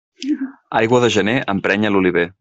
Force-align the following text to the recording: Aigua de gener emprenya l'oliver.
Aigua 0.79 1.01
de 1.03 1.09
gener 1.17 1.35
emprenya 1.55 1.93
l'oliver. 1.97 2.25